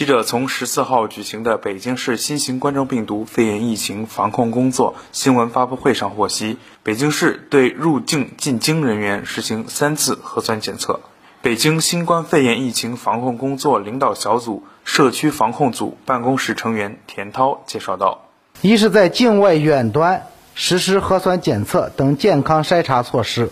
[0.00, 11.00] 记者从十四号举行的北京市新型冠状病毒肺炎疫情防控工作新闻发布会上获悉，北京市对入境进京人员实行三次核酸检测。
[11.42, 18.24] 北京新冠肺炎疫情防控工作领导小组社区防控组办公室成员田涛介绍道
[18.62, 23.50] ：“一是，在境外远端实施核酸检测等健康筛查措施，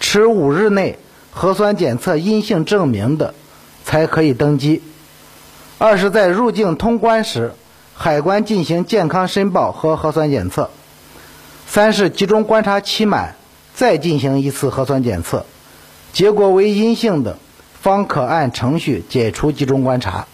[0.00, 0.98] 持五日内
[1.32, 3.34] 核酸检测阴性证明的，
[3.84, 4.80] 才可以登机；
[5.84, 7.54] 二是，在入境通关时，
[7.96, 10.70] 海关进行健康申报和核酸检测；
[11.66, 13.34] 三是，集中观察期满，
[13.74, 15.44] 再进行一次核酸检测。”
[16.14, 17.36] 结果为阴性的，
[17.80, 20.28] 方可按程序解除集中观察。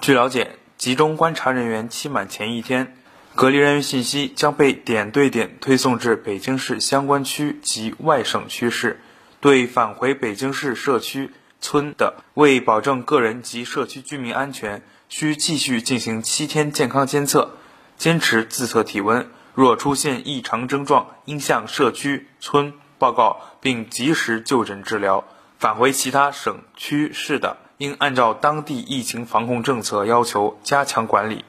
[0.00, 2.94] 据了解，集中观察人员期满前一天，
[3.34, 9.00] 隔离人员信息将被点对点推送至北京市相关区及外省区市。
[9.38, 17.52] 对返回北京市社区村的，为保证个人及社区居民安全，需继续进行七天健康监测，
[17.96, 19.28] 坚持自测体温。
[19.54, 22.72] 若出现异常症状，应向社区村。
[22.98, 25.24] 报告并及时就诊治疗。
[25.58, 31.44] 返回其他省区市的，应按照当地疫情防控政策要求加强管理。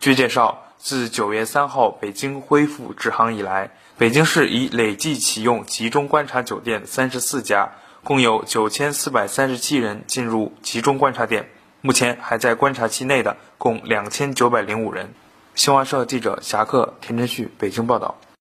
[0.00, 7.70] 据介绍，自九月三号北京恢复直航以来，北京市已累计启用集中观察酒店三十四家，
[8.04, 11.48] 共有九千四百三十七人进入集中观察点。
[11.80, 15.14] 目前还在观察期内的共两千九百零五人。
[15.54, 18.16] 新华社记者侠客田晨旭北京报道。